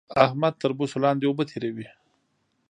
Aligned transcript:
احمد 0.25 0.53
تر 0.61 0.71
بوسو 0.77 0.97
لاندې 1.03 1.25
اوبه 1.27 1.43
تېروي 1.49 1.87